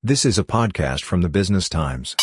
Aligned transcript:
This 0.00 0.24
is 0.24 0.38
a 0.38 0.44
podcast 0.44 1.02
from 1.02 1.22
the 1.22 1.28
Business 1.28 1.68
Times. 1.68 2.14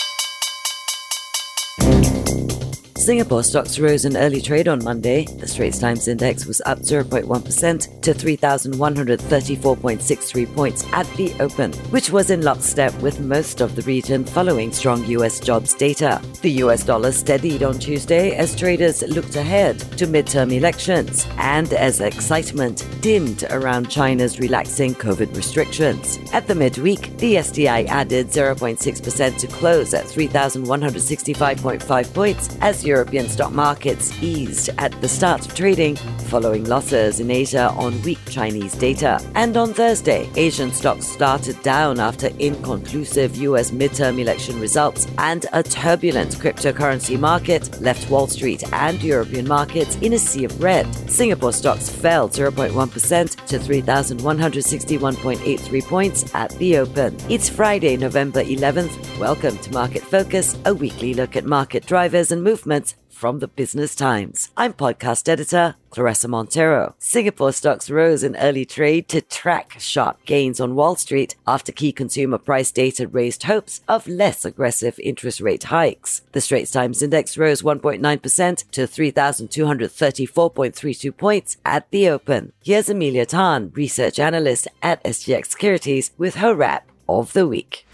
Singapore 3.05 3.43
stocks 3.43 3.77
rose 3.77 4.05
in 4.05 4.17
early 4.17 4.42
trade 4.42 4.67
on 4.67 4.83
Monday. 4.83 5.25
The 5.25 5.48
Straits 5.48 5.77
Times 5.77 6.08
Index 6.08 6.48
was 6.48 6.59
up 6.66 6.80
0.1% 6.80 8.02
to 8.02 8.14
3,134.63 8.16 10.55
points 10.55 10.84
at 10.91 11.05
the 11.16 11.32
open, 11.39 11.71
which 11.91 12.10
was 12.10 12.32
in 12.32 12.41
lockstep 12.41 13.00
with 13.04 13.20
most 13.20 13.62
of 13.62 13.76
the 13.76 13.84
region 13.84 14.26
following 14.26 14.71
strong 14.71 15.05
U.S. 15.05 15.39
jobs 15.39 15.76
data. 15.76 16.20
The 16.41 16.50
U.S. 16.64 16.84
dollar 16.84 17.12
steadied 17.12 17.62
on 17.62 17.78
Tuesday 17.78 18.36
as 18.36 18.55
traders 18.55 19.04
looked 19.04 19.36
ahead 19.36 19.78
to 20.00 20.08
midterm 20.08 20.52
elections 20.52 21.28
and 21.38 21.72
as 21.74 22.02
excitement 22.02 22.88
dimmed 23.02 23.44
around 23.52 23.92
China's 23.92 24.40
relaxing 24.40 24.96
COVID 24.96 25.36
restrictions. 25.36 26.18
At 26.34 26.48
the 26.48 26.56
midweek, 26.56 27.16
the 27.18 27.40
STI 27.44 27.84
added 27.84 28.30
0.6% 28.30 29.38
to 29.38 29.48
close 29.48 29.93
at 29.93 30.06
3,165.5 30.06 32.13
points 32.15 32.57
as 32.61 32.83
European 32.95 33.27
stock 33.27 33.52
markets 33.52 34.13
eased 34.23 34.70
at 34.77 34.94
the 35.02 35.08
start 35.08 35.45
of 35.45 35.54
trading 35.54 35.98
following 36.26 36.66
losses 36.66 37.20
in 37.20 37.30
Asia 37.30 37.70
on 37.71 38.02
weak 38.04 38.20
Chinese 38.30 38.73
data. 38.73 39.20
And 39.35 39.58
on 39.58 39.73
Thursday, 39.73 40.30
Asian 40.35 40.71
stocks 40.71 41.05
started 41.05 41.62
down 41.62 41.99
after 41.99 42.30
inconclusive 42.40 43.35
US 43.38 43.70
midterm 43.71 44.18
election 44.20 44.58
results 44.59 45.08
and 45.18 45.45
a 45.54 45.62
turbulent 45.62 46.38
cryptocurrency 46.38 47.20
market 47.20 47.80
left 47.81 48.09
Wall 48.09 48.26
Street 48.27 48.63
and 48.73 49.04
European 49.04 49.48
markets 49.48 49.98
in 49.98 50.13
a 50.13 50.18
sea 50.18 50.46
of 50.46 50.63
red. 50.63 50.88
Singapore 51.09 51.54
stocks 51.54 51.90
fell 51.90 52.30
0.1% 52.30 53.46
to 53.48 53.59
3,161.83 53.59 55.88
points 55.88 56.34
at 56.34 56.49
the 56.57 56.77
open. 56.77 57.16
It's 57.30 57.49
Friday, 57.49 57.98
November 57.98 58.43
11th. 58.43 59.20
Welcome 59.20 59.57
to 59.59 59.71
Market 59.71 60.02
Focus, 60.04 60.57
a 60.66 60.73
weekly 60.73 61.13
look 61.13 61.35
at 61.35 61.46
market 61.46 61.85
drivers 61.85 62.32
and 62.32 62.43
movements 62.43 62.84
from 63.15 63.39
the 63.39 63.47
Business 63.47 63.95
Times. 63.95 64.52
I'm 64.58 64.73
podcast 64.73 65.30
editor 65.30 65.75
Claressa 65.89 66.28
Monteiro. 66.28 66.94
Singapore 67.00 67.53
stocks 67.53 67.89
rose 67.89 68.22
in 68.23 68.36
early 68.36 68.66
trade 68.66 69.08
to 69.09 69.22
track 69.22 69.78
sharp 69.80 70.23
gains 70.25 70.59
on 70.59 70.75
Wall 70.75 70.97
Street 70.97 71.36
after 71.47 71.72
key 71.72 71.94
consumer 71.94 72.38
price 72.38 72.72
data 72.72 73.08
raised 73.08 73.44
hopes 73.44 73.80
of 73.88 74.06
less 74.08 74.44
aggressive 74.44 75.00
interest 75.00 75.39
rate 75.39 75.63
hikes. 75.63 76.23
The 76.33 76.41
Straits 76.41 76.72
Times 76.72 77.02
Index 77.02 77.38
rose 77.38 77.61
1.9% 77.61 78.69
to 78.72 78.81
3,234.32 78.81 81.17
points 81.17 81.56
at 81.66 81.89
the 81.91 82.09
open. 82.09 82.52
Here's 82.63 82.89
Emelia 82.89 83.25
Tan, 83.25 83.72
research 83.73 84.19
analyst 84.19 84.67
at 84.83 85.02
SGX 85.03 85.47
Securities, 85.47 86.11
with 86.17 86.36
her 86.36 86.53
wrap 86.53 86.89
of 87.08 87.31
the 87.33 87.47
week. 87.47 87.86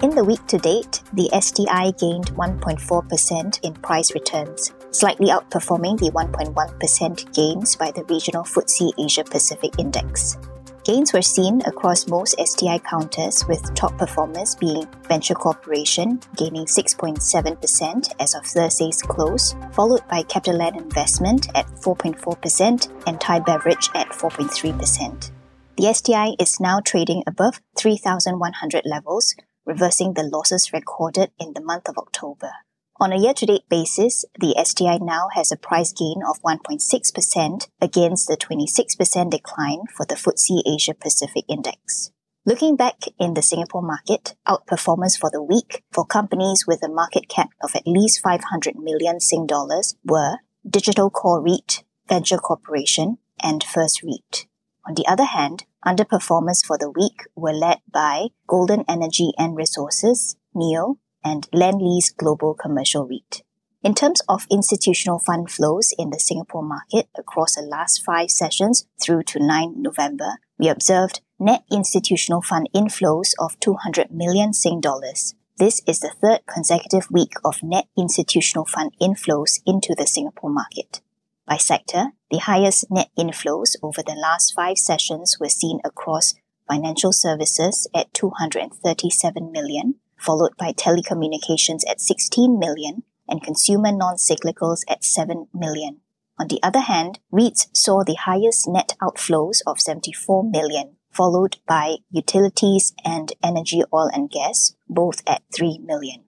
In 0.00 0.10
the 0.10 0.22
week 0.22 0.46
to 0.46 0.58
date, 0.58 1.02
the 1.12 1.28
STI 1.40 1.90
gained 1.98 2.30
1.4% 2.36 3.60
in 3.64 3.74
price 3.74 4.14
returns, 4.14 4.72
slightly 4.92 5.26
outperforming 5.26 5.98
the 5.98 6.12
1.1% 6.12 7.34
gains 7.34 7.74
by 7.74 7.90
the 7.90 8.04
regional 8.04 8.44
FTSE 8.44 8.92
Asia 8.96 9.24
Pacific 9.24 9.72
Index. 9.76 10.38
Gains 10.84 11.12
were 11.12 11.20
seen 11.20 11.62
across 11.66 12.06
most 12.06 12.36
STI 12.38 12.78
counters, 12.78 13.44
with 13.48 13.74
top 13.74 13.98
performers 13.98 14.54
being 14.54 14.86
Venture 15.08 15.34
Corporation, 15.34 16.20
gaining 16.36 16.66
6.7% 16.66 18.14
as 18.20 18.36
of 18.36 18.46
Thursday's 18.46 19.02
close, 19.02 19.56
followed 19.72 20.06
by 20.06 20.22
CapitaLand 20.22 20.76
Investment 20.76 21.48
at 21.56 21.66
4.4% 21.82 23.02
and 23.08 23.20
Thai 23.20 23.40
Beverage 23.40 23.90
at 23.96 24.10
4.3%. 24.10 25.32
The 25.76 25.92
STI 25.92 26.36
is 26.38 26.60
now 26.60 26.78
trading 26.78 27.24
above 27.26 27.60
3,100 27.76 28.82
levels, 28.84 29.34
reversing 29.68 30.14
the 30.14 30.22
losses 30.22 30.72
recorded 30.72 31.30
in 31.38 31.52
the 31.52 31.60
month 31.60 31.88
of 31.88 31.98
October. 31.98 32.50
On 32.98 33.12
a 33.12 33.18
year 33.20 33.34
to 33.34 33.46
date 33.46 33.68
basis, 33.68 34.24
the 34.40 34.56
STI 34.64 34.98
now 35.00 35.28
has 35.34 35.52
a 35.52 35.56
price 35.56 35.92
gain 35.92 36.22
of 36.28 36.42
1.6% 36.42 37.68
against 37.80 38.26
the 38.26 38.36
26% 38.36 39.30
decline 39.30 39.82
for 39.94 40.04
the 40.06 40.16
FTSE 40.16 40.62
Asia 40.66 40.94
Pacific 40.94 41.44
Index. 41.48 42.10
Looking 42.44 42.76
back 42.76 43.02
in 43.20 43.34
the 43.34 43.42
Singapore 43.42 43.82
market, 43.82 44.34
outperformers 44.48 45.18
for 45.18 45.30
the 45.30 45.42
week 45.42 45.84
for 45.92 46.06
companies 46.06 46.64
with 46.66 46.82
a 46.82 46.88
market 46.88 47.28
cap 47.28 47.50
of 47.62 47.76
at 47.76 47.86
least 47.86 48.22
500 48.22 48.74
million 48.74 49.20
Sing 49.20 49.46
dollars 49.46 49.96
were 50.02 50.38
Digital 50.68 51.10
Core 51.10 51.42
REIT, 51.42 51.84
Venture 52.08 52.38
Corporation, 52.38 53.18
and 53.40 53.62
First 53.62 54.02
REIT. 54.02 54.46
On 54.88 54.94
the 54.94 55.06
other 55.06 55.24
hand, 55.26 55.66
underperformers 55.84 56.64
for 56.64 56.76
the 56.78 56.90
week 56.90 57.22
were 57.34 57.52
led 57.52 57.78
by 57.92 58.28
Golden 58.46 58.84
Energy 58.88 59.32
and 59.38 59.56
Resources, 59.56 60.36
NIO, 60.54 60.96
and 61.24 61.48
Lendlease 61.50 62.16
Global 62.16 62.54
Commercial 62.54 63.06
REIT. 63.06 63.42
In 63.82 63.94
terms 63.94 64.20
of 64.28 64.46
institutional 64.50 65.20
fund 65.20 65.50
flows 65.50 65.94
in 65.96 66.10
the 66.10 66.18
Singapore 66.18 66.64
market 66.64 67.08
across 67.16 67.54
the 67.54 67.62
last 67.62 68.04
five 68.04 68.30
sessions 68.30 68.86
through 69.00 69.22
to 69.24 69.38
9 69.38 69.74
November, 69.76 70.38
we 70.58 70.68
observed 70.68 71.20
net 71.38 71.62
institutional 71.70 72.42
fund 72.42 72.68
inflows 72.74 73.34
of 73.38 73.58
200 73.60 74.10
million 74.10 74.52
Sing 74.52 74.80
dollars. 74.80 75.34
This 75.58 75.80
is 75.86 76.00
the 76.00 76.12
third 76.20 76.40
consecutive 76.46 77.10
week 77.10 77.32
of 77.44 77.62
net 77.62 77.86
institutional 77.96 78.64
fund 78.64 78.92
inflows 79.00 79.60
into 79.64 79.94
the 79.96 80.06
Singapore 80.06 80.50
market. 80.50 81.00
By 81.48 81.56
sector, 81.56 82.12
the 82.30 82.38
highest 82.38 82.90
net 82.90 83.08
inflows 83.18 83.74
over 83.82 84.02
the 84.02 84.14
last 84.14 84.52
five 84.54 84.76
sessions 84.76 85.38
were 85.40 85.48
seen 85.48 85.80
across 85.82 86.34
financial 86.68 87.10
services 87.10 87.88
at 87.94 88.12
237 88.12 89.50
million, 89.50 89.94
followed 90.18 90.54
by 90.58 90.72
telecommunications 90.72 91.88
at 91.88 92.02
16 92.02 92.58
million 92.58 93.04
and 93.26 93.42
consumer 93.42 93.90
non-cyclicals 93.90 94.80
at 94.90 95.02
7 95.02 95.48
million. 95.54 96.00
On 96.38 96.48
the 96.48 96.60
other 96.62 96.80
hand, 96.80 97.18
REITs 97.32 97.74
saw 97.74 98.04
the 98.04 98.14
highest 98.26 98.68
net 98.68 98.94
outflows 99.00 99.62
of 99.66 99.80
74 99.80 100.44
million, 100.44 100.96
followed 101.10 101.56
by 101.66 101.96
utilities 102.10 102.92
and 103.06 103.32
energy 103.42 103.82
oil 103.92 104.10
and 104.12 104.30
gas, 104.30 104.74
both 104.86 105.22
at 105.26 105.42
3 105.56 105.78
million. 105.82 106.27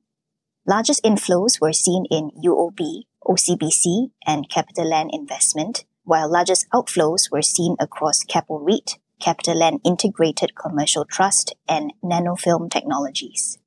Largest 0.66 1.02
inflows 1.02 1.60
were 1.60 1.72
seen 1.72 2.04
in 2.10 2.30
UOB, 2.44 3.04
OCBC, 3.24 4.10
and 4.26 4.48
CapitaLand 4.48 5.08
Investment, 5.12 5.84
while 6.04 6.30
largest 6.30 6.66
outflows 6.74 7.30
were 7.30 7.42
seen 7.42 7.76
across 7.80 8.24
Keppel 8.24 8.60
REIT, 8.60 8.98
CapitaLand 9.22 9.80
Integrated 9.84 10.54
Commercial 10.54 11.04
Trust, 11.04 11.54
and 11.68 11.92
Nanofilm 12.04 12.70
Technologies. 12.70 13.58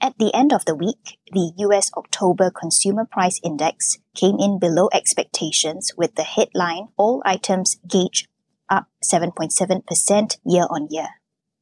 At 0.00 0.16
the 0.18 0.32
end 0.32 0.52
of 0.52 0.64
the 0.64 0.74
week, 0.74 1.18
the 1.32 1.52
US 1.56 1.90
October 1.96 2.50
Consumer 2.50 3.04
Price 3.04 3.40
Index 3.42 3.98
came 4.14 4.36
in 4.38 4.58
below 4.58 4.88
expectations 4.92 5.92
with 5.96 6.14
the 6.14 6.22
headline 6.22 6.88
All 6.96 7.20
Items 7.24 7.78
Gauge 7.86 8.28
up 8.70 8.86
7.7% 9.04 10.36
year 10.44 10.66
on 10.70 10.88
year. 10.90 11.08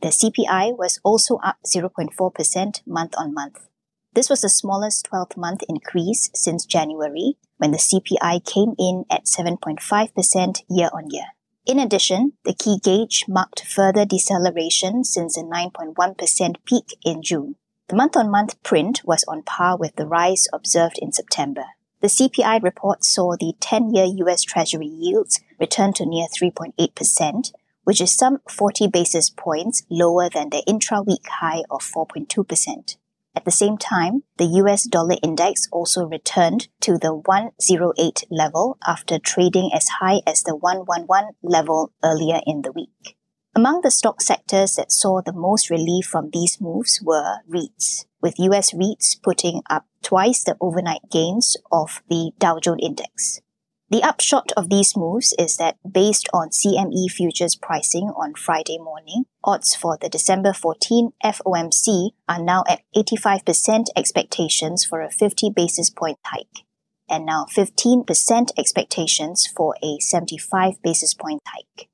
The 0.03 0.09
CPI 0.09 0.77
was 0.77 1.01
also 1.03 1.39
up 1.39 1.57
0.4% 1.67 2.83
month 2.87 3.15
on 3.17 3.33
month. 3.33 3.67
This 4.17 4.31
was 4.31 4.41
the 4.41 4.49
smallest 4.49 5.05
12 5.05 5.37
month 5.37 5.63
increase 5.69 6.31
since 6.33 6.65
January, 6.65 7.37
when 7.59 7.73
the 7.73 7.77
CPI 7.77 8.47
came 8.47 8.75
in 8.79 9.05
at 9.11 9.27
7.5% 9.27 10.63
year 10.71 10.89
on 10.91 11.11
year. 11.11 11.27
In 11.67 11.79
addition, 11.79 12.33
the 12.43 12.55
key 12.55 12.79
gauge 12.83 13.27
marked 13.29 13.67
further 13.67 14.07
deceleration 14.07 15.05
since 15.05 15.37
a 15.37 15.43
9.1% 15.43 16.57
peak 16.65 16.97
in 17.05 17.23
June. 17.23 17.57
The 17.89 17.97
month 17.97 18.17
on 18.17 18.31
month 18.31 18.63
print 18.63 19.03
was 19.05 19.23
on 19.29 19.43
par 19.43 19.77
with 19.77 19.97
the 19.97 20.07
rise 20.07 20.49
observed 20.51 20.99
in 21.03 21.13
September. 21.13 21.67
The 22.01 22.09
CPI 22.09 22.63
report 22.63 23.05
saw 23.05 23.37
the 23.37 23.53
10 23.61 23.95
year 23.95 24.07
US 24.27 24.41
Treasury 24.45 24.87
yields 24.87 25.41
return 25.61 25.93
to 25.93 26.07
near 26.07 26.27
3.8%, 26.27 27.53
which 27.85 28.01
is 28.01 28.17
some 28.17 28.39
40 28.49 28.87
basis 28.87 29.29
points 29.29 29.83
lower 29.91 30.31
than 30.31 30.49
the 30.49 30.65
intra 30.67 31.03
week 31.03 31.29
high 31.29 31.65
of 31.71 31.83
4.2%. 31.83 32.97
At 33.37 33.45
the 33.45 33.51
same 33.51 33.77
time, 33.77 34.23
the 34.39 34.47
US 34.63 34.85
dollar 34.85 35.17
index 35.23 35.69
also 35.71 36.07
returned 36.07 36.69
to 36.81 36.97
the 36.97 37.15
108 37.15 38.25
level 38.31 38.79
after 38.87 39.19
trading 39.19 39.71
as 39.75 40.01
high 40.01 40.23
as 40.27 40.43
the 40.43 40.57
111 40.57 41.35
level 41.43 41.93
earlier 42.03 42.41
in 42.47 42.63
the 42.63 42.73
week. 42.73 43.19
Among 43.55 43.83
the 43.83 43.91
stock 43.91 44.23
sectors 44.23 44.75
that 44.77 44.91
saw 44.91 45.21
the 45.21 45.35
most 45.35 45.69
relief 45.69 46.07
from 46.07 46.31
these 46.33 46.61
moves 46.61 47.01
were 47.03 47.41
REITs, 47.49 48.07
with 48.23 48.39
US 48.39 48.73
REITs 48.73 49.23
putting 49.23 49.63
up 49.69 49.85
twice 50.03 50.43
the 50.43 50.57
overnight 50.61 51.03
gains 51.11 51.57
of 51.71 52.03
the 52.09 52.33
Dow 52.39 52.59
Jones 52.59 52.81
Index. 52.83 53.41
The 53.89 54.03
upshot 54.03 54.51
of 54.57 54.69
these 54.69 54.97
moves 54.97 55.33
is 55.39 55.59
that 55.59 55.77
based 55.89 56.29
on 56.35 56.49
CME 56.49 57.09
futures 57.09 57.55
pricing 57.55 58.11
on 58.17 58.35
Friday 58.35 58.79
morning, 58.79 59.27
odds 59.45 59.77
for 59.77 59.97
the 60.01 60.09
December 60.09 60.53
14 60.53 61.13
FOMC 61.23 62.11
are 62.29 62.43
now 62.43 62.65
at 62.69 62.83
85% 62.97 63.87
expectations 63.95 64.85
for 64.85 65.03
a 65.03 65.11
50 65.11 65.51
basis 65.55 65.89
point 65.89 66.19
hike, 66.25 66.65
and 67.09 67.25
now 67.25 67.47
15% 67.49 68.51
expectations 68.59 69.47
for 69.47 69.77
a 69.81 70.01
75 70.01 70.83
basis 70.83 71.15
point 71.15 71.43
hike. 71.47 71.89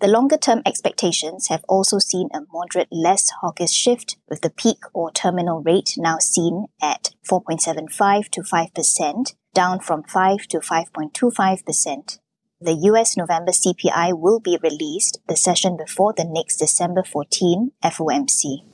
The 0.00 0.08
longer 0.08 0.38
term 0.38 0.62
expectations 0.64 1.48
have 1.48 1.62
also 1.68 1.98
seen 1.98 2.30
a 2.32 2.40
moderate 2.50 2.88
less 2.90 3.28
hawkish 3.42 3.72
shift, 3.72 4.16
with 4.30 4.40
the 4.40 4.48
peak 4.48 4.78
or 4.94 5.10
terminal 5.12 5.60
rate 5.62 5.94
now 5.98 6.16
seen 6.18 6.68
at 6.82 7.10
4.75 7.30 8.30
to 8.30 8.40
5%, 8.40 9.34
down 9.52 9.78
from 9.80 10.02
5 10.04 10.46
to 10.48 10.60
5.25%. 10.60 12.18
The 12.62 12.74
US 12.74 13.18
November 13.18 13.52
CPI 13.52 14.18
will 14.18 14.40
be 14.40 14.58
released 14.62 15.20
the 15.28 15.36
session 15.36 15.76
before 15.76 16.14
the 16.16 16.24
next 16.26 16.56
December 16.56 17.02
14 17.02 17.72
FOMC. 17.84 18.64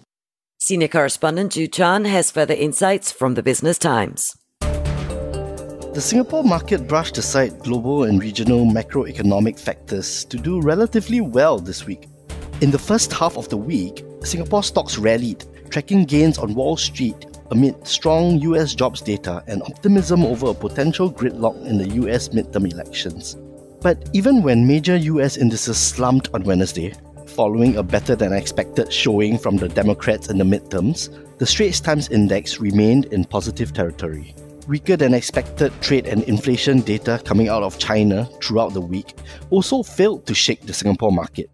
Senior 0.59 0.89
correspondent 0.89 1.53
Jude 1.53 1.73
Chan 1.73 2.05
has 2.05 2.31
further 2.31 2.55
insights 2.55 3.11
from 3.11 3.35
the 3.35 3.43
Business 3.43 3.79
Times. 3.79 4.37
The 5.97 6.03
Singapore 6.03 6.45
market 6.45 6.87
brushed 6.87 7.17
aside 7.17 7.59
global 7.61 8.05
and 8.05 8.21
regional 8.21 8.67
macroeconomic 8.67 9.59
factors 9.59 10.27
to 10.27 10.37
do 10.37 10.61
relatively 10.61 11.23
well 11.23 11.59
this 11.59 11.87
week. 11.87 12.07
In 12.61 12.71
the 12.71 12.79
first 12.79 13.15
half 13.15 13.39
of 13.39 13.49
the 13.49 13.57
week, 13.57 14.05
Singapore 14.23 14.63
stocks 14.63 14.99
rallied, 14.99 15.47
tracking 15.71 16.05
gains 16.05 16.37
on 16.37 16.55
Wall 16.55 16.77
Street 16.77 17.25
amid 17.51 17.87
strong 17.87 18.39
US 18.41 18.75
jobs 18.75 19.01
data 19.01 19.43
and 19.47 19.63
optimism 19.63 20.23
over 20.23 20.49
a 20.49 20.55
potential 20.55 21.11
gridlock 21.11 21.65
in 21.65 21.79
the 21.79 21.89
US 22.05 22.29
midterm 22.29 22.71
elections. 22.71 23.39
But 23.81 24.11
even 24.13 24.43
when 24.43 24.67
major 24.67 24.97
US 24.97 25.39
indices 25.39 25.79
slumped 25.79 26.29
on 26.35 26.45
Wednesday, 26.45 26.93
following 27.27 27.79
a 27.79 27.83
better 27.83 28.15
than 28.15 28.35
expected 28.35 28.93
showing 28.93 29.39
from 29.39 29.57
the 29.57 29.71
Democrats 29.71 30.29
in 30.29 30.37
the 30.37 30.45
midterms, 30.45 31.09
the 31.39 31.47
Straits 31.47 31.81
Times 31.81 32.11
Index 32.11 32.61
remained 32.61 33.07
in 33.07 33.25
positive 33.25 33.73
territory. 33.73 34.35
Weaker 34.67 34.97
than 34.97 35.15
expected 35.15 35.73
trade 35.81 36.09
and 36.09 36.25
inflation 36.25 36.81
data 36.81 37.21
coming 37.25 37.49
out 37.49 37.63
of 37.63 37.79
China 37.79 38.29
throughout 38.43 38.73
the 38.73 38.81
week 38.81 39.15
also 39.51 39.85
failed 39.85 40.27
to 40.27 40.35
shake 40.35 40.63
the 40.63 40.73
Singapore 40.73 41.13
market. 41.13 41.49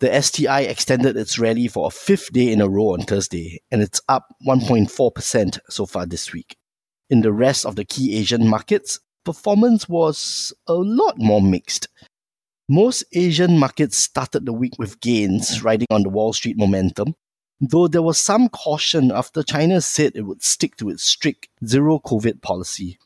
The 0.00 0.20
STI 0.20 0.62
extended 0.62 1.16
its 1.16 1.38
rally 1.38 1.68
for 1.68 1.86
a 1.86 1.90
fifth 1.90 2.32
day 2.32 2.52
in 2.52 2.60
a 2.60 2.68
row 2.68 2.92
on 2.92 3.00
Thursday, 3.00 3.62
and 3.70 3.80
it's 3.80 4.02
up 4.10 4.26
1.4% 4.46 5.58
so 5.70 5.86
far 5.86 6.04
this 6.04 6.34
week. 6.34 6.54
In 7.08 7.22
the 7.22 7.32
rest 7.32 7.64
of 7.64 7.76
the 7.76 7.84
key 7.84 8.16
Asian 8.18 8.46
markets, 8.46 9.00
performance 9.24 9.88
was 9.88 10.52
a 10.66 10.74
lot 10.74 11.16
more 11.16 11.40
mixed. 11.40 11.88
Most 12.68 13.04
Asian 13.14 13.58
markets 13.58 13.96
started 13.96 14.44
the 14.44 14.52
week 14.52 14.74
with 14.78 15.00
gains 15.00 15.62
riding 15.62 15.88
on 15.90 16.02
the 16.02 16.10
Wall 16.10 16.34
Street 16.34 16.58
momentum, 16.58 17.14
though 17.60 17.88
there 17.88 18.02
was 18.02 18.18
some 18.18 18.48
caution 18.48 19.12
after 19.12 19.42
China 19.42 19.80
said 19.80 20.12
it 20.14 20.22
would 20.22 20.42
stick 20.42 20.76
to 20.76 20.88
its 20.88 21.02
strict 21.04 21.48
zero 21.64 21.98
COVID 21.98 22.40
policy. 22.40 22.98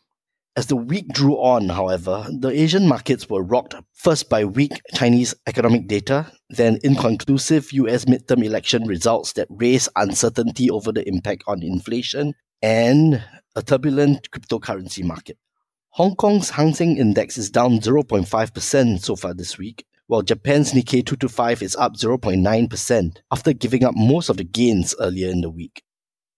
As 0.56 0.66
the 0.66 0.76
week 0.76 1.08
drew 1.08 1.34
on, 1.34 1.68
however, 1.68 2.28
the 2.30 2.50
Asian 2.50 2.86
markets 2.86 3.28
were 3.28 3.42
rocked 3.42 3.74
first 3.92 4.28
by 4.28 4.44
weak 4.44 4.80
Chinese 4.94 5.34
economic 5.48 5.88
data, 5.88 6.30
then 6.48 6.78
inconclusive 6.84 7.72
US 7.72 8.04
midterm 8.04 8.44
election 8.44 8.86
results 8.86 9.32
that 9.32 9.48
raised 9.50 9.88
uncertainty 9.96 10.70
over 10.70 10.92
the 10.92 11.06
impact 11.08 11.42
on 11.48 11.64
inflation, 11.64 12.34
and 12.62 13.24
a 13.56 13.62
turbulent 13.62 14.30
cryptocurrency 14.30 15.02
market. 15.02 15.38
Hong 15.90 16.14
Kong's 16.14 16.50
Hang 16.50 16.72
Seng 16.72 16.98
Index 16.98 17.36
is 17.36 17.50
down 17.50 17.80
0.5% 17.80 19.00
so 19.00 19.16
far 19.16 19.34
this 19.34 19.58
week, 19.58 19.84
while 20.06 20.22
Japan's 20.22 20.72
Nikkei 20.72 21.04
225 21.04 21.62
is 21.62 21.76
up 21.76 21.94
0.9% 21.94 23.16
after 23.30 23.52
giving 23.52 23.84
up 23.84 23.94
most 23.96 24.28
of 24.28 24.36
the 24.36 24.44
gains 24.44 24.94
earlier 25.00 25.30
in 25.30 25.40
the 25.40 25.50
week. 25.50 25.82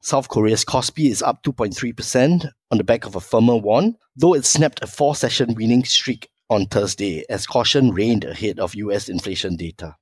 South 0.00 0.28
Korea's 0.28 0.64
Kospi 0.64 1.10
is 1.10 1.22
up 1.22 1.42
2.3% 1.42 2.48
on 2.70 2.78
the 2.78 2.84
back 2.84 3.06
of 3.06 3.16
a 3.16 3.20
firmer 3.20 3.56
won, 3.56 3.96
though 4.14 4.34
it 4.34 4.44
snapped 4.44 4.82
a 4.82 4.86
four 4.86 5.16
session 5.16 5.54
winning 5.54 5.84
streak 5.84 6.28
on 6.48 6.66
Thursday 6.66 7.24
as 7.28 7.46
caution 7.46 7.90
reigned 7.90 8.24
ahead 8.24 8.60
of 8.60 8.76
US 8.76 9.08
inflation 9.08 9.56
data. 9.56 9.96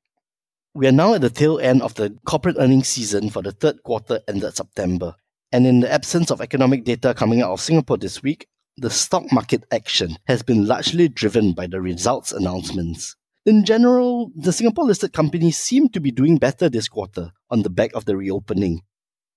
We 0.74 0.86
are 0.88 0.92
now 0.92 1.14
at 1.14 1.22
the 1.22 1.30
tail 1.30 1.58
end 1.58 1.82
of 1.82 1.94
the 1.94 2.18
corporate 2.26 2.56
earnings 2.58 2.88
season 2.88 3.30
for 3.30 3.42
the 3.42 3.52
third 3.52 3.82
quarter 3.82 4.20
ended 4.28 4.56
September. 4.56 5.14
And 5.52 5.66
in 5.66 5.80
the 5.80 5.92
absence 5.92 6.30
of 6.30 6.40
economic 6.40 6.84
data 6.84 7.14
coming 7.14 7.40
out 7.40 7.52
of 7.52 7.60
Singapore 7.60 7.96
this 7.96 8.22
week, 8.22 8.48
the 8.76 8.90
stock 8.90 9.30
market 9.32 9.64
action 9.70 10.16
has 10.26 10.42
been 10.42 10.66
largely 10.66 11.08
driven 11.08 11.52
by 11.52 11.68
the 11.68 11.80
results 11.80 12.32
announcements. 12.32 13.14
In 13.46 13.66
general, 13.66 14.30
the 14.34 14.54
Singapore 14.54 14.86
listed 14.86 15.12
companies 15.12 15.58
seem 15.58 15.90
to 15.90 16.00
be 16.00 16.10
doing 16.10 16.38
better 16.38 16.70
this 16.70 16.88
quarter 16.88 17.32
on 17.50 17.60
the 17.60 17.68
back 17.68 17.92
of 17.92 18.06
the 18.06 18.16
reopening. 18.16 18.80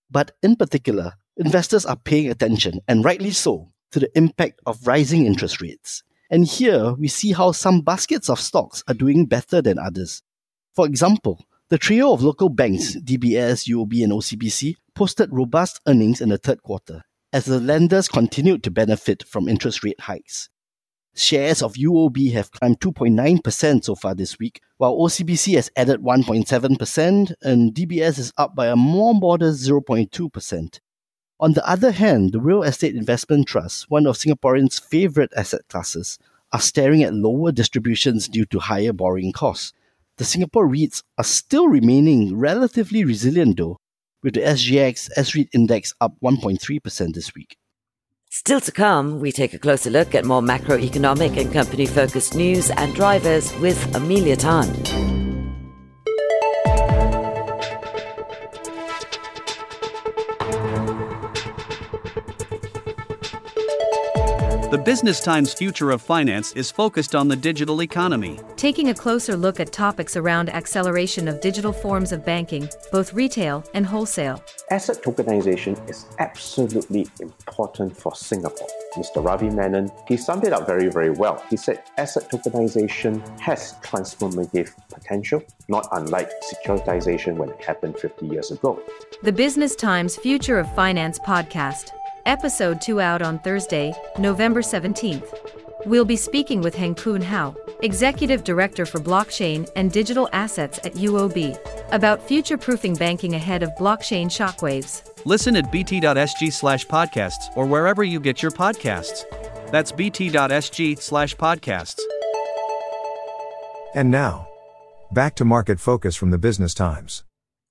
But 0.09 0.31
in 0.41 0.55
particular, 0.55 1.15
investors 1.35 1.85
are 1.85 1.97
paying 1.97 2.29
attention, 2.29 2.79
and 2.87 3.03
rightly 3.03 3.31
so, 3.31 3.73
to 3.91 3.99
the 3.99 4.17
impact 4.17 4.61
of 4.65 4.87
rising 4.87 5.25
interest 5.25 5.59
rates. 5.59 6.03
And 6.31 6.47
here 6.47 6.93
we 6.93 7.09
see 7.09 7.33
how 7.33 7.51
some 7.51 7.81
baskets 7.81 8.29
of 8.29 8.39
stocks 8.39 8.81
are 8.87 8.93
doing 8.93 9.25
better 9.25 9.61
than 9.61 9.77
others. 9.77 10.23
For 10.73 10.85
example, 10.85 11.45
the 11.67 11.77
trio 11.77 12.13
of 12.13 12.23
local 12.23 12.47
banks, 12.47 12.95
DBS, 12.95 13.67
UOB, 13.67 14.05
and 14.05 14.13
OCBC, 14.13 14.75
posted 14.95 15.33
robust 15.33 15.81
earnings 15.85 16.21
in 16.21 16.29
the 16.29 16.37
third 16.37 16.63
quarter, 16.63 17.01
as 17.33 17.43
the 17.43 17.59
lenders 17.59 18.07
continued 18.07 18.63
to 18.63 18.71
benefit 18.71 19.23
from 19.27 19.49
interest 19.49 19.83
rate 19.83 19.99
hikes. 19.99 20.47
Shares 21.19 21.63
of 21.63 21.73
UOB 21.73 22.31
have 22.33 22.51
climbed 22.51 22.79
2.9% 22.79 23.83
so 23.83 23.95
far 23.95 24.13
this 24.13 24.37
week, 24.37 24.61
while 24.77 24.95
OCBC 24.95 25.55
has 25.55 25.71
added 25.75 26.01
1.7% 26.01 27.33
and 27.41 27.73
DBS 27.73 28.19
is 28.19 28.33
up 28.37 28.55
by 28.55 28.67
a 28.67 28.75
more 28.75 29.15
modest 29.15 29.67
0.2%. 29.67 30.79
On 31.39 31.53
the 31.53 31.67
other 31.67 31.89
hand, 31.89 32.33
the 32.33 32.39
real 32.39 32.61
estate 32.61 32.95
investment 32.95 33.47
trusts, 33.47 33.89
one 33.89 34.05
of 34.05 34.15
Singaporeans' 34.15 34.79
favourite 34.79 35.31
asset 35.35 35.61
classes, 35.69 36.19
are 36.53 36.61
staring 36.61 37.01
at 37.01 37.15
lower 37.15 37.51
distributions 37.51 38.27
due 38.27 38.45
to 38.45 38.59
higher 38.59 38.93
borrowing 38.93 39.31
costs. 39.31 39.73
The 40.17 40.23
Singapore 40.23 40.67
REITs 40.67 41.01
are 41.17 41.23
still 41.23 41.67
remaining 41.67 42.37
relatively 42.37 43.03
resilient 43.03 43.57
though, 43.57 43.79
with 44.21 44.35
the 44.35 44.41
SGX 44.41 45.09
S-REIT 45.15 45.49
index 45.51 45.95
up 45.99 46.15
1.3% 46.23 47.13
this 47.15 47.33
week. 47.33 47.57
Still 48.39 48.61
to 48.61 48.71
come, 48.71 49.19
we 49.19 49.31
take 49.31 49.55
a 49.55 49.57
closer 49.57 49.89
look 49.89 50.13
at 50.13 50.23
more 50.23 50.43
macroeconomic 50.43 51.41
and 51.41 51.51
company 51.51 51.87
focused 51.87 52.35
news 52.35 52.69
and 52.69 52.93
drivers 52.93 53.51
with 53.57 53.79
Emelia 53.95 54.37
Tan. 54.37 54.71
The 64.69 64.77
Business 64.77 65.19
Times 65.19 65.53
Future 65.53 65.89
of 65.89 66.03
Finance 66.03 66.51
is 66.51 66.69
focused 66.69 67.15
on 67.15 67.29
the 67.29 67.35
digital 67.35 67.81
economy. 67.81 68.39
Taking 68.55 68.89
a 68.89 68.93
closer 68.93 69.35
look 69.35 69.59
at 69.59 69.71
topics 69.71 70.15
around 70.15 70.49
acceleration 70.49 71.27
of 71.27 71.41
digital 71.41 71.73
forms 71.73 72.11
of 72.11 72.23
banking, 72.23 72.69
both 72.91 73.13
retail 73.13 73.63
and 73.73 73.85
wholesale. 73.85 74.43
Asset 74.69 75.01
tokenization 75.01 75.89
is 75.89 76.05
absolutely 76.19 77.07
important 77.19 77.46
for 77.57 78.15
Singapore. 78.15 78.67
Mr. 78.95 79.23
Ravi 79.23 79.49
Menon, 79.49 79.91
he 80.07 80.17
summed 80.17 80.43
it 80.43 80.53
up 80.53 80.67
very, 80.67 80.89
very 80.89 81.09
well. 81.09 81.43
He 81.49 81.57
said 81.57 81.83
asset 81.97 82.29
tokenization 82.29 83.21
has 83.39 83.75
transformative 83.83 84.73
potential, 84.89 85.43
not 85.67 85.87
unlike 85.91 86.31
securitization 86.41 87.37
when 87.37 87.49
it 87.49 87.63
happened 87.63 87.97
50 87.97 88.27
years 88.27 88.51
ago. 88.51 88.79
The 89.23 89.31
Business 89.31 89.75
Times 89.75 90.15
Future 90.17 90.59
of 90.59 90.73
Finance 90.75 91.19
podcast. 91.19 91.91
Episode 92.25 92.81
2 92.81 92.99
out 92.99 93.21
on 93.21 93.39
Thursday, 93.39 93.93
November 94.19 94.61
17th. 94.61 95.33
We'll 95.85 96.05
be 96.05 96.17
speaking 96.17 96.61
with 96.61 96.75
Heng 96.75 96.95
Koon 96.95 97.21
Hao, 97.21 97.55
Executive 97.81 98.43
Director 98.43 98.85
for 98.85 98.99
Blockchain 98.99 99.69
and 99.75 99.91
Digital 99.91 100.27
Assets 100.33 100.79
at 100.83 100.93
UOB, 100.93 101.57
about 101.91 102.27
future 102.27 102.57
proofing 102.57 102.95
banking 102.95 103.35
ahead 103.35 103.61
of 103.61 103.69
blockchain 103.79 104.25
shockwaves. 104.25 105.07
Listen 105.25 105.55
at 105.55 105.71
bt.sg 105.71 106.51
slash 106.51 106.87
podcasts 106.87 107.55
or 107.55 107.67
wherever 107.67 108.03
you 108.03 108.19
get 108.19 108.41
your 108.41 108.51
podcasts. 108.51 109.25
That's 109.71 109.91
bt.sg 109.91 110.99
slash 110.99 111.35
podcasts. 111.35 112.01
And 113.93 114.09
now, 114.09 114.47
back 115.11 115.35
to 115.35 115.45
market 115.45 115.79
focus 115.79 116.15
from 116.15 116.31
the 116.31 116.37
Business 116.37 116.73
Times. 116.73 117.23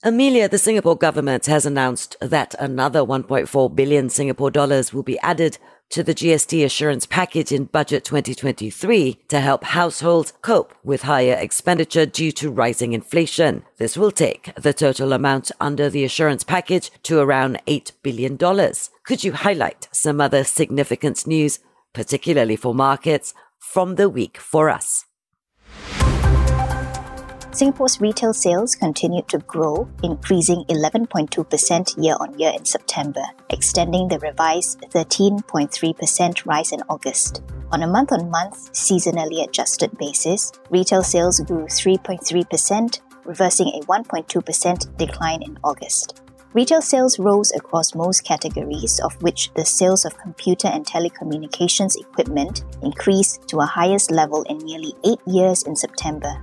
Emelia, 0.04 0.48
the 0.48 0.58
Singapore 0.58 0.96
government 0.96 1.46
has 1.46 1.66
announced 1.66 2.16
that 2.20 2.54
another 2.60 3.00
1.4 3.00 3.74
billion 3.74 4.08
Singapore 4.08 4.50
dollars 4.52 4.92
will 4.92 5.02
be 5.02 5.18
added 5.18 5.58
to 5.90 6.02
the 6.02 6.14
GST 6.14 6.64
assurance 6.64 7.06
package 7.06 7.52
in 7.52 7.64
budget 7.64 8.04
2023 8.04 9.18
to 9.28 9.40
help 9.40 9.64
households 9.64 10.32
cope 10.42 10.74
with 10.84 11.02
higher 11.02 11.34
expenditure 11.34 12.04
due 12.04 12.32
to 12.32 12.50
rising 12.50 12.92
inflation. 12.92 13.64
This 13.78 13.96
will 13.96 14.10
take 14.10 14.54
the 14.56 14.74
total 14.74 15.12
amount 15.12 15.50
under 15.60 15.88
the 15.88 16.04
assurance 16.04 16.44
package 16.44 16.90
to 17.04 17.18
around 17.18 17.60
$8 17.66 17.92
billion. 18.02 18.36
Could 18.36 19.24
you 19.24 19.32
highlight 19.32 19.88
some 19.92 20.20
other 20.20 20.44
significant 20.44 21.26
news, 21.26 21.60
particularly 21.94 22.56
for 22.56 22.74
markets, 22.74 23.32
from 23.58 23.94
the 23.94 24.10
week 24.10 24.36
for 24.36 24.68
us? 24.68 25.05
Singapore's 27.56 28.02
retail 28.02 28.34
sales 28.34 28.74
continued 28.74 29.28
to 29.28 29.38
grow, 29.38 29.88
increasing 30.02 30.62
11.2% 30.68 32.04
year 32.04 32.14
on 32.20 32.38
year 32.38 32.52
in 32.54 32.66
September, 32.66 33.22
extending 33.48 34.08
the 34.08 34.18
revised 34.18 34.82
13.3% 34.90 36.44
rise 36.44 36.72
in 36.72 36.82
August. 36.90 37.42
On 37.72 37.82
a 37.82 37.86
month 37.86 38.12
on 38.12 38.30
month, 38.30 38.70
seasonally 38.74 39.42
adjusted 39.42 39.96
basis, 39.96 40.52
retail 40.68 41.02
sales 41.02 41.40
grew 41.40 41.64
3.3%, 41.64 43.00
reversing 43.24 43.68
a 43.68 43.80
1.2% 43.86 44.96
decline 44.98 45.42
in 45.42 45.58
August. 45.64 46.20
Retail 46.52 46.82
sales 46.82 47.18
rose 47.18 47.52
across 47.52 47.94
most 47.94 48.22
categories, 48.22 49.00
of 49.00 49.14
which 49.22 49.50
the 49.54 49.64
sales 49.64 50.04
of 50.04 50.18
computer 50.18 50.68
and 50.68 50.84
telecommunications 50.84 51.98
equipment 51.98 52.64
increased 52.82 53.48
to 53.48 53.60
a 53.60 53.66
highest 53.66 54.10
level 54.10 54.42
in 54.42 54.58
nearly 54.58 54.92
eight 55.04 55.20
years 55.26 55.62
in 55.62 55.74
September. 55.74 56.36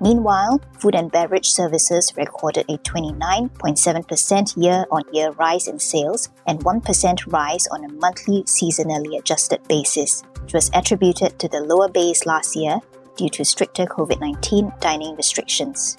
Meanwhile, 0.00 0.60
food 0.78 0.94
and 0.94 1.10
beverage 1.10 1.48
services 1.48 2.12
recorded 2.16 2.66
a 2.68 2.76
29.7% 2.78 4.62
year 4.62 4.84
on 4.90 5.02
year 5.12 5.30
rise 5.32 5.68
in 5.68 5.78
sales 5.78 6.28
and 6.46 6.60
1% 6.60 7.32
rise 7.32 7.66
on 7.68 7.84
a 7.84 7.92
monthly 7.92 8.42
seasonally 8.42 9.18
adjusted 9.18 9.66
basis, 9.68 10.22
which 10.42 10.52
was 10.52 10.70
attributed 10.74 11.38
to 11.38 11.48
the 11.48 11.60
lower 11.60 11.88
base 11.88 12.26
last 12.26 12.56
year 12.56 12.78
due 13.16 13.30
to 13.30 13.44
stricter 13.44 13.86
COVID 13.86 14.20
19 14.20 14.72
dining 14.80 15.16
restrictions. 15.16 15.96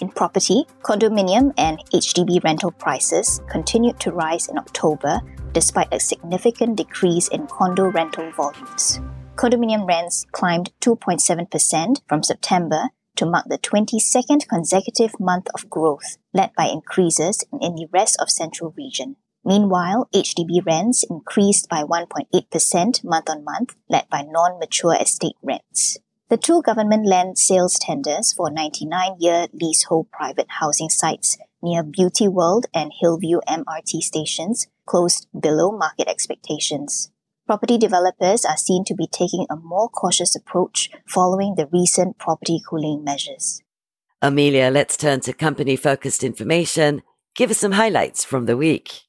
In 0.00 0.08
property, 0.08 0.64
condominium 0.82 1.52
and 1.58 1.78
HDB 1.92 2.42
rental 2.42 2.70
prices 2.70 3.42
continued 3.50 3.98
to 4.00 4.12
rise 4.12 4.48
in 4.48 4.56
October 4.58 5.20
despite 5.52 5.92
a 5.92 6.00
significant 6.00 6.76
decrease 6.76 7.28
in 7.28 7.46
condo 7.48 7.90
rental 7.90 8.30
volumes. 8.30 9.00
Condominium 9.34 9.86
rents 9.86 10.24
climbed 10.30 10.70
2.7% 10.80 12.00
from 12.06 12.22
September 12.22 12.90
to 13.20 13.26
mark 13.26 13.44
the 13.48 13.58
22nd 13.58 14.48
consecutive 14.48 15.20
month 15.20 15.46
of 15.52 15.68
growth, 15.68 16.16
led 16.32 16.50
by 16.56 16.64
increases 16.64 17.44
in 17.60 17.74
the 17.74 17.86
rest 17.92 18.16
of 18.18 18.30
Central 18.30 18.72
Region. 18.78 19.16
Meanwhile, 19.44 20.08
HDB 20.14 20.64
rents 20.64 21.04
increased 21.10 21.68
by 21.68 21.82
1.8% 21.82 23.04
month 23.04 23.28
on 23.28 23.44
month, 23.44 23.76
led 23.90 24.08
by 24.08 24.22
non 24.22 24.58
mature 24.58 24.96
estate 24.98 25.36
rents. 25.42 25.98
The 26.30 26.38
two 26.38 26.62
government 26.62 27.06
land 27.06 27.36
sales 27.36 27.78
tenders 27.78 28.32
for 28.32 28.50
99 28.50 29.16
year 29.18 29.48
leasehold 29.52 30.10
private 30.10 30.46
housing 30.60 30.88
sites 30.88 31.36
near 31.62 31.82
Beauty 31.82 32.26
World 32.26 32.66
and 32.72 32.90
Hillview 33.00 33.40
MRT 33.46 34.00
stations 34.00 34.66
closed 34.86 35.26
below 35.38 35.72
market 35.72 36.08
expectations. 36.08 37.10
Property 37.50 37.78
developers 37.78 38.44
are 38.44 38.56
seen 38.56 38.84
to 38.84 38.94
be 38.94 39.08
taking 39.08 39.44
a 39.50 39.56
more 39.56 39.88
cautious 39.88 40.36
approach 40.36 40.88
following 41.04 41.56
the 41.56 41.66
recent 41.66 42.16
property 42.16 42.60
cooling 42.64 43.02
measures. 43.02 43.60
Emelia, 44.22 44.72
let's 44.72 44.96
turn 44.96 45.18
to 45.22 45.32
company 45.32 45.74
focused 45.74 46.22
information. 46.22 47.02
Give 47.34 47.50
us 47.50 47.58
some 47.58 47.72
highlights 47.72 48.24
from 48.24 48.46
the 48.46 48.56
week. 48.56 49.00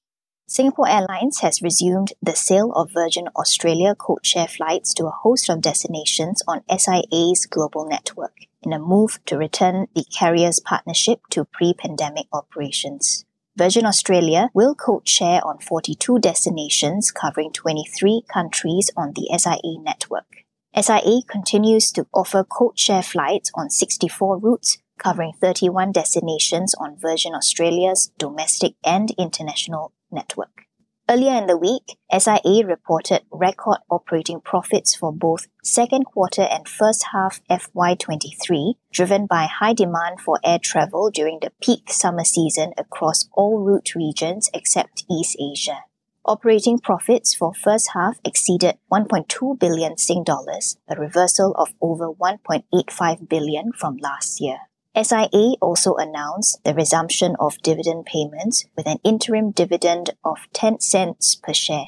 Singapore 0.47 0.89
Airlines 0.89 1.41
has 1.41 1.61
resumed 1.61 2.13
the 2.19 2.35
sale 2.35 2.71
of 2.71 2.89
Virgin 2.91 3.27
Australia 3.35 3.93
codeshare 3.93 4.49
flights 4.49 4.95
to 4.95 5.05
a 5.05 5.11
host 5.11 5.47
of 5.47 5.61
destinations 5.61 6.41
on 6.47 6.63
SIA's 6.67 7.45
global 7.45 7.87
network 7.87 8.37
in 8.63 8.73
a 8.73 8.79
move 8.79 9.19
to 9.27 9.37
return 9.37 9.85
the 9.93 10.03
carrier's 10.17 10.59
partnership 10.59 11.19
to 11.29 11.45
pre 11.45 11.75
pandemic 11.75 12.25
operations. 12.33 13.23
Virgin 13.57 13.85
Australia 13.85 14.49
will 14.53 14.73
codeshare 14.73 15.45
on 15.45 15.59
42 15.59 16.19
destinations 16.19 17.11
covering 17.11 17.51
23 17.51 18.23
countries 18.31 18.89
on 18.95 19.11
the 19.13 19.27
SIA 19.37 19.77
network. 19.83 20.45
SIA 20.73 21.21
continues 21.27 21.91
to 21.91 22.07
offer 22.13 22.45
codeshare 22.45 23.03
flights 23.03 23.51
on 23.53 23.69
64 23.69 24.39
routes 24.39 24.77
covering 24.97 25.33
31 25.33 25.91
destinations 25.91 26.73
on 26.75 26.95
Virgin 26.97 27.33
Australia's 27.33 28.13
domestic 28.17 28.75
and 28.85 29.11
international 29.17 29.91
network. 30.09 30.67
Earlier 31.11 31.35
in 31.35 31.47
the 31.47 31.57
week, 31.57 31.97
SIA 32.09 32.65
reported 32.65 33.23
record 33.31 33.79
operating 33.89 34.39
profits 34.39 34.95
for 34.95 35.11
both 35.11 35.47
second 35.61 36.05
quarter 36.05 36.43
and 36.43 36.65
first 36.65 37.07
half 37.11 37.41
FY23, 37.49 38.75
driven 38.93 39.25
by 39.25 39.45
high 39.47 39.73
demand 39.73 40.21
for 40.21 40.39
air 40.41 40.57
travel 40.57 41.09
during 41.11 41.39
the 41.41 41.51
peak 41.61 41.91
summer 41.91 42.23
season 42.23 42.71
across 42.77 43.27
all 43.33 43.59
route 43.59 43.93
regions 43.93 44.49
except 44.53 45.03
East 45.11 45.35
Asia. 45.37 45.83
Operating 46.23 46.79
profits 46.79 47.35
for 47.35 47.53
first 47.53 47.89
half 47.93 48.17
exceeded 48.23 48.77
1.2 48.89 49.59
billion 49.59 49.97
Sing 49.97 50.23
dollars, 50.23 50.77
a 50.87 50.95
reversal 50.95 51.53
of 51.55 51.73
over 51.81 52.07
1.85 52.07 53.27
billion 53.27 53.73
from 53.73 53.97
last 53.97 54.39
year. 54.39 54.59
SIA 54.93 55.55
also 55.61 55.95
announced 55.95 56.61
the 56.65 56.73
resumption 56.73 57.35
of 57.39 57.57
dividend 57.61 58.05
payments 58.05 58.65
with 58.75 58.87
an 58.87 58.97
interim 59.05 59.51
dividend 59.51 60.09
of 60.25 60.37
10 60.51 60.81
cents 60.81 61.35
per 61.35 61.53
share. 61.53 61.85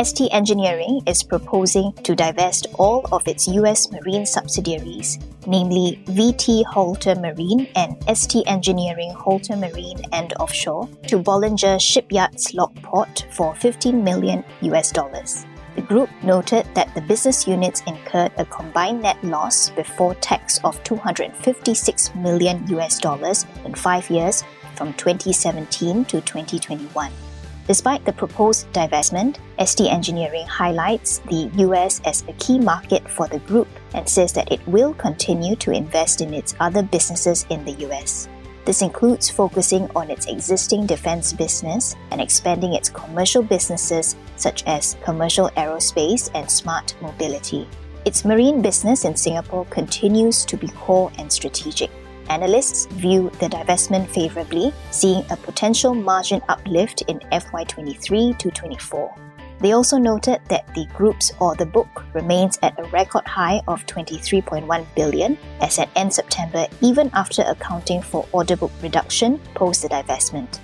ST 0.00 0.32
Engineering 0.32 1.00
is 1.08 1.24
proposing 1.24 1.92
to 2.04 2.14
divest 2.14 2.68
all 2.78 3.04
of 3.10 3.26
its 3.26 3.48
US 3.48 3.90
marine 3.90 4.24
subsidiaries, 4.24 5.18
namely 5.48 6.00
VT 6.04 6.64
Halter 6.64 7.16
Marine 7.16 7.66
and 7.74 7.96
ST 8.16 8.46
Engineering 8.46 9.10
Halter 9.10 9.56
Marine 9.56 10.00
and 10.12 10.32
Offshore, 10.38 10.88
to 11.08 11.18
Bollinger 11.18 11.80
Shipyards 11.80 12.54
Lockport 12.54 13.26
for 13.32 13.56
15 13.56 14.04
million 14.04 14.44
US 14.60 14.92
dollars. 14.92 15.44
The 15.78 15.84
group 15.84 16.10
noted 16.24 16.66
that 16.74 16.92
the 16.96 17.00
business 17.00 17.46
units 17.46 17.84
incurred 17.86 18.32
a 18.36 18.44
combined 18.46 19.02
net 19.02 19.22
loss 19.22 19.70
before 19.70 20.16
tax 20.16 20.58
of 20.64 20.82
256 20.82 22.16
million 22.16 22.66
US 22.66 22.98
dollars 22.98 23.46
in 23.64 23.76
5 23.76 24.10
years 24.10 24.42
from 24.74 24.92
2017 24.94 26.04
to 26.06 26.20
2021. 26.20 27.12
Despite 27.68 28.04
the 28.04 28.12
proposed 28.12 28.66
divestment, 28.72 29.36
ST 29.64 29.86
Engineering 29.88 30.48
highlights 30.48 31.20
the 31.30 31.48
US 31.62 32.00
as 32.04 32.24
a 32.26 32.32
key 32.40 32.58
market 32.58 33.08
for 33.08 33.28
the 33.28 33.38
group 33.46 33.68
and 33.94 34.08
says 34.08 34.32
that 34.32 34.50
it 34.50 34.66
will 34.66 34.94
continue 34.94 35.54
to 35.62 35.70
invest 35.70 36.20
in 36.20 36.34
its 36.34 36.56
other 36.58 36.82
businesses 36.82 37.46
in 37.50 37.64
the 37.64 37.86
US. 37.86 38.28
This 38.68 38.82
includes 38.82 39.30
focusing 39.30 39.88
on 39.96 40.10
its 40.10 40.26
existing 40.26 40.84
defense 40.84 41.32
business 41.32 41.96
and 42.10 42.20
expanding 42.20 42.74
its 42.74 42.90
commercial 42.90 43.42
businesses 43.42 44.14
such 44.36 44.62
as 44.66 44.94
commercial 45.02 45.48
aerospace 45.56 46.30
and 46.34 46.50
smart 46.50 46.94
mobility. 47.00 47.66
Its 48.04 48.26
marine 48.26 48.60
business 48.60 49.06
in 49.06 49.16
Singapore 49.16 49.64
continues 49.70 50.44
to 50.44 50.58
be 50.58 50.68
core 50.68 51.10
and 51.16 51.32
strategic. 51.32 51.90
Analysts 52.28 52.84
view 52.92 53.30
the 53.40 53.48
divestment 53.48 54.06
favorably, 54.08 54.74
seeing 54.90 55.24
a 55.30 55.36
potential 55.38 55.94
margin 55.94 56.42
uplift 56.50 57.00
in 57.08 57.20
FY23 57.32 58.36
to 58.36 58.50
24. 58.50 59.27
They 59.60 59.72
also 59.72 59.98
noted 59.98 60.40
that 60.48 60.72
the 60.74 60.86
group's 60.94 61.32
order 61.40 61.64
book 61.64 62.04
remains 62.14 62.58
at 62.62 62.78
a 62.78 62.84
record 62.90 63.26
high 63.26 63.60
of 63.66 63.84
23.1 63.86 64.86
billion 64.94 65.36
as 65.60 65.78
at 65.78 65.90
end 65.96 66.14
September, 66.14 66.66
even 66.80 67.10
after 67.12 67.42
accounting 67.42 68.00
for 68.00 68.26
order 68.32 68.56
book 68.56 68.70
reduction 68.82 69.38
post 69.54 69.82
the 69.82 69.88
divestment. 69.88 70.60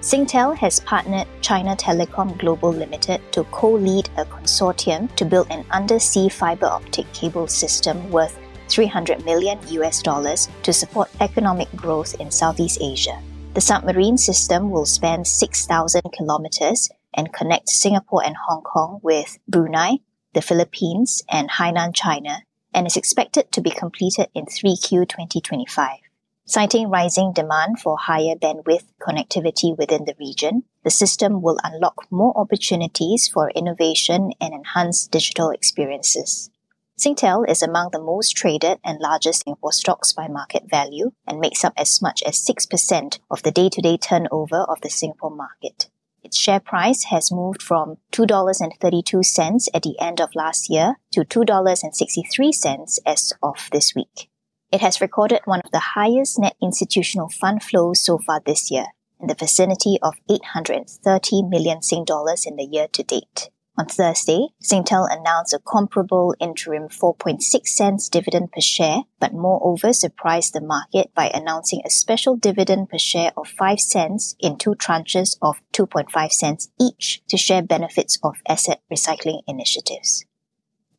Singtel 0.00 0.56
has 0.56 0.80
partnered 0.80 1.28
China 1.42 1.76
Telecom 1.76 2.36
Global 2.38 2.72
Limited 2.72 3.20
to 3.32 3.44
co-lead 3.44 4.08
a 4.16 4.24
consortium 4.24 5.14
to 5.14 5.24
build 5.24 5.46
an 5.50 5.64
undersea 5.70 6.28
fiber 6.28 6.66
optic 6.66 7.12
cable 7.12 7.46
system 7.46 8.10
worth 8.10 8.36
300 8.68 9.24
million 9.24 9.58
US 9.68 10.02
dollars 10.02 10.48
to 10.62 10.72
support 10.72 11.08
economic 11.20 11.70
growth 11.76 12.18
in 12.18 12.30
Southeast 12.30 12.78
Asia. 12.80 13.22
The 13.54 13.60
submarine 13.60 14.16
system 14.16 14.70
will 14.70 14.86
span 14.86 15.24
6,000 15.24 16.02
kilometers 16.12 16.88
and 17.14 17.32
connect 17.32 17.68
Singapore 17.68 18.24
and 18.24 18.36
Hong 18.48 18.62
Kong 18.62 19.00
with 19.02 19.38
Brunei, 19.48 19.98
the 20.34 20.42
Philippines, 20.42 21.22
and 21.30 21.50
Hainan, 21.50 21.94
China, 21.94 22.42
and 22.74 22.86
is 22.86 22.96
expected 22.96 23.52
to 23.52 23.60
be 23.60 23.70
completed 23.70 24.28
in 24.34 24.46
3Q 24.46 25.08
2025. 25.08 25.98
Citing 26.44 26.88
rising 26.90 27.32
demand 27.32 27.78
for 27.78 27.96
higher 27.96 28.34
bandwidth 28.34 28.84
connectivity 29.00 29.76
within 29.78 30.04
the 30.04 30.14
region, 30.18 30.64
the 30.82 30.90
system 30.90 31.40
will 31.40 31.58
unlock 31.62 32.10
more 32.10 32.36
opportunities 32.36 33.28
for 33.28 33.50
innovation 33.50 34.32
and 34.40 34.52
enhanced 34.52 35.10
digital 35.12 35.50
experiences. 35.50 36.50
Singtel 36.98 37.48
is 37.48 37.62
among 37.62 37.90
the 37.90 38.02
most 38.02 38.36
traded 38.36 38.78
and 38.84 39.00
largest 39.00 39.44
Singapore 39.44 39.72
stocks 39.72 40.12
by 40.12 40.28
market 40.28 40.64
value 40.68 41.12
and 41.26 41.40
makes 41.40 41.64
up 41.64 41.72
as 41.76 42.02
much 42.02 42.22
as 42.22 42.44
6% 42.44 43.18
of 43.30 43.42
the 43.42 43.50
day 43.50 43.68
to 43.68 43.80
day 43.80 43.96
turnover 43.96 44.60
of 44.60 44.80
the 44.82 44.90
Singapore 44.90 45.34
market. 45.34 45.88
Its 46.22 46.38
share 46.38 46.60
price 46.60 47.04
has 47.04 47.32
moved 47.32 47.62
from 47.62 47.96
$2.32 48.12 49.68
at 49.74 49.82
the 49.82 49.96
end 50.00 50.20
of 50.20 50.34
last 50.34 50.70
year 50.70 50.96
to 51.10 51.24
$2.63 51.24 52.98
as 53.04 53.32
of 53.42 53.68
this 53.72 53.94
week. 53.94 54.30
It 54.70 54.80
has 54.80 55.00
recorded 55.00 55.40
one 55.44 55.60
of 55.64 55.70
the 55.70 55.92
highest 55.94 56.38
net 56.38 56.56
institutional 56.62 57.28
fund 57.28 57.62
flows 57.62 58.00
so 58.00 58.18
far 58.18 58.40
this 58.44 58.70
year, 58.70 58.86
in 59.20 59.26
the 59.26 59.34
vicinity 59.34 59.98
of 60.02 60.14
830 60.30 61.42
million 61.42 61.82
Sing 61.82 62.04
dollars 62.04 62.46
in 62.46 62.56
the 62.56 62.68
year 62.70 62.88
to 62.92 63.02
date. 63.02 63.50
On 63.78 63.86
Thursday, 63.86 64.48
Singtel 64.62 65.08
announced 65.10 65.54
a 65.54 65.58
comparable 65.58 66.34
interim 66.38 66.88
4.6 66.88 67.66
cents 67.66 68.10
dividend 68.10 68.52
per 68.52 68.60
share, 68.60 69.04
but 69.18 69.32
moreover 69.32 69.94
surprised 69.94 70.52
the 70.52 70.60
market 70.60 71.10
by 71.14 71.30
announcing 71.32 71.80
a 71.82 71.90
special 71.90 72.36
dividend 72.36 72.90
per 72.90 72.98
share 72.98 73.32
of 73.34 73.48
5 73.48 73.80
cents 73.80 74.36
in 74.38 74.58
two 74.58 74.74
tranches 74.74 75.38
of 75.40 75.62
2.5 75.72 76.32
cents 76.32 76.68
each 76.78 77.22
to 77.28 77.38
share 77.38 77.62
benefits 77.62 78.18
of 78.22 78.36
asset 78.46 78.82
recycling 78.92 79.40
initiatives. 79.48 80.26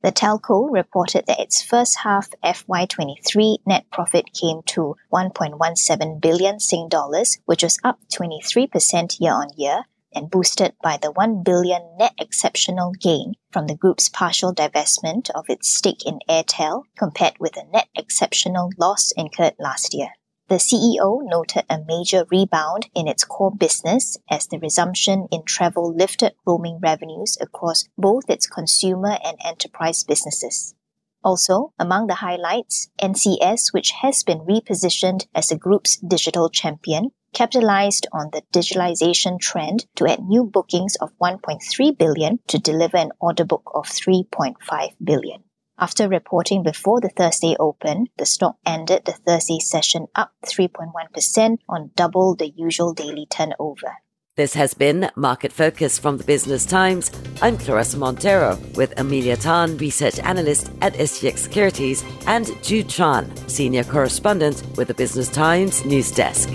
The 0.01 0.11
telco 0.11 0.67
reported 0.71 1.27
that 1.27 1.39
its 1.39 1.61
first 1.61 1.99
half 1.99 2.31
FY23 2.43 3.59
net 3.67 3.85
profit 3.91 4.33
came 4.33 4.63
to 4.65 4.95
1.17 5.13 6.19
billion 6.19 6.59
Sing 6.59 6.89
dollars, 6.89 7.37
which 7.45 7.61
was 7.61 7.79
up 7.83 7.99
23% 8.11 9.19
year 9.19 9.31
on 9.31 9.49
year 9.55 9.85
and 10.15 10.29
boosted 10.29 10.73
by 10.81 10.97
the 11.01 11.11
1 11.11 11.43
billion 11.43 11.81
net 11.97 12.13
exceptional 12.17 12.91
gain 12.99 13.33
from 13.51 13.67
the 13.67 13.75
group's 13.75 14.09
partial 14.09 14.53
divestment 14.53 15.29
of 15.31 15.45
its 15.49 15.73
stake 15.73 16.05
in 16.05 16.19
Airtel 16.29 16.83
compared 16.97 17.33
with 17.39 17.57
a 17.57 17.65
net 17.71 17.87
exceptional 17.95 18.69
loss 18.77 19.11
incurred 19.17 19.55
last 19.59 19.93
year. 19.93 20.09
The 20.49 20.55
CEO 20.55 21.21
noted 21.23 21.63
a 21.69 21.79
major 21.87 22.25
rebound 22.29 22.89
in 22.93 23.07
its 23.07 23.23
core 23.23 23.55
business 23.55 24.17
as 24.29 24.45
the 24.47 24.59
resumption 24.59 25.27
in 25.31 25.43
travel 25.45 25.95
lifted 25.95 26.33
roaming 26.45 26.79
revenues 26.81 27.37
across 27.39 27.87
both 27.97 28.29
its 28.29 28.45
consumer 28.45 29.17
and 29.23 29.37
enterprise 29.43 30.03
businesses. 30.03 30.75
Also, 31.23 31.71
among 31.79 32.07
the 32.07 32.15
highlights, 32.15 32.89
NCS, 33.01 33.71
which 33.71 33.91
has 34.01 34.23
been 34.23 34.39
repositioned 34.39 35.27
as 35.33 35.47
the 35.47 35.57
group's 35.57 35.95
digital 35.97 36.49
champion, 36.49 37.11
capitalized 37.33 38.07
on 38.11 38.29
the 38.31 38.43
digitalization 38.53 39.39
trend 39.39 39.85
to 39.95 40.07
add 40.07 40.23
new 40.23 40.43
bookings 40.43 40.95
of 40.97 41.11
1.3 41.21 41.97
billion 41.97 42.39
to 42.47 42.59
deliver 42.59 42.97
an 42.97 43.11
order 43.19 43.43
book 43.43 43.69
of 43.73 43.87
3.5 43.87 44.55
billion. 45.03 45.43
After 45.77 46.07
reporting 46.07 46.63
before 46.63 47.01
the 47.01 47.09
Thursday 47.09 47.55
open, 47.59 48.07
the 48.17 48.25
stock 48.25 48.57
ended 48.65 49.05
the 49.05 49.13
Thursday 49.13 49.59
session 49.59 50.07
up 50.15 50.31
3.1% 50.45 51.57
on 51.67 51.91
double 51.95 52.35
the 52.35 52.53
usual 52.55 52.93
daily 52.93 53.25
turnover. 53.29 53.97
This 54.35 54.55
has 54.55 54.73
been 54.73 55.11
Market 55.15 55.51
Focus 55.51 55.99
from 55.99 56.17
the 56.17 56.23
Business 56.23 56.65
Times. 56.65 57.11
I'm 57.39 57.55
Claressa 57.55 57.97
Monteiro 57.97 58.57
with 58.75 58.95
Emelia 58.95 59.39
Tan, 59.39 59.77
Research 59.77 60.17
Analyst 60.19 60.71
at 60.81 60.93
SGX 60.95 61.37
Securities, 61.37 62.03
and 62.25 62.49
Jude 62.63 62.89
Chan, 62.89 63.31
Senior 63.47 63.83
Correspondent 63.83 64.63
with 64.75 64.87
the 64.87 64.95
Business 64.95 65.29
Times 65.29 65.85
News 65.85 66.09
Desk. 66.09 66.49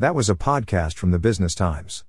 That 0.00 0.14
was 0.14 0.30
a 0.30 0.36
podcast 0.36 0.94
from 0.94 1.10
the 1.10 1.18
Business 1.18 1.56
Times. 1.56 2.04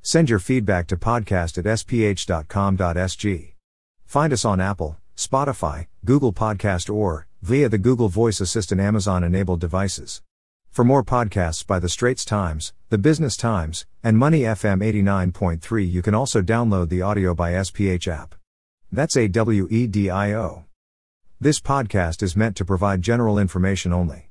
Send 0.00 0.30
your 0.30 0.38
feedback 0.38 0.86
to 0.86 0.96
podcast 0.96 1.58
at 1.58 1.66
sph.com.sg. 1.66 3.52
Find 4.06 4.32
us 4.32 4.44
on 4.46 4.58
Apple, 4.58 4.96
Spotify, 5.14 5.86
Google 6.02 6.32
Podcast 6.32 6.88
or 6.88 7.26
via 7.42 7.68
the 7.68 7.76
Google 7.76 8.08
Voice 8.08 8.40
Assistant 8.40 8.80
Amazon 8.80 9.22
enabled 9.22 9.60
devices. 9.60 10.22
For 10.70 10.82
more 10.82 11.04
podcasts 11.04 11.66
by 11.66 11.78
The 11.78 11.90
Straits 11.90 12.24
Times, 12.24 12.72
The 12.88 12.96
Business 12.96 13.36
Times, 13.36 13.84
and 14.02 14.16
Money 14.16 14.40
FM 14.40 14.82
89.3, 14.82 15.90
you 15.90 16.00
can 16.00 16.14
also 16.14 16.40
download 16.40 16.88
the 16.88 17.00
AWEDIO 17.00 17.36
by 17.36 17.52
SPH 17.52 18.08
app. 18.08 18.34
That's 18.90 19.14
A 19.14 19.28
W 19.28 19.68
E 19.70 19.86
D 19.86 20.08
I 20.08 20.32
O. 20.32 20.64
This 21.38 21.60
podcast 21.60 22.22
is 22.22 22.34
meant 22.34 22.56
to 22.56 22.64
provide 22.64 23.02
general 23.02 23.38
information 23.38 23.92
only. 23.92 24.30